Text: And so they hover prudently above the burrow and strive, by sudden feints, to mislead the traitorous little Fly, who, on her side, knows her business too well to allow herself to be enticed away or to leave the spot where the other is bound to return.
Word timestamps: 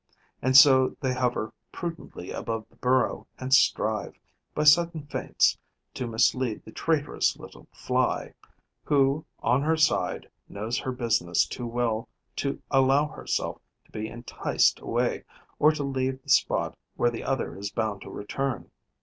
And 0.41 0.57
so 0.57 0.97
they 0.99 1.13
hover 1.13 1.53
prudently 1.71 2.31
above 2.31 2.65
the 2.71 2.75
burrow 2.77 3.27
and 3.37 3.53
strive, 3.53 4.15
by 4.55 4.63
sudden 4.63 5.05
feints, 5.05 5.59
to 5.93 6.07
mislead 6.07 6.65
the 6.65 6.71
traitorous 6.71 7.37
little 7.37 7.67
Fly, 7.71 8.33
who, 8.83 9.27
on 9.43 9.61
her 9.61 9.77
side, 9.77 10.27
knows 10.49 10.79
her 10.79 10.91
business 10.91 11.45
too 11.45 11.67
well 11.67 12.09
to 12.37 12.59
allow 12.71 13.09
herself 13.09 13.61
to 13.85 13.91
be 13.91 14.07
enticed 14.07 14.79
away 14.79 15.23
or 15.59 15.71
to 15.71 15.83
leave 15.83 16.19
the 16.23 16.29
spot 16.29 16.75
where 16.95 17.11
the 17.11 17.23
other 17.23 17.55
is 17.55 17.69
bound 17.69 18.01
to 18.01 18.09
return. 18.09 18.71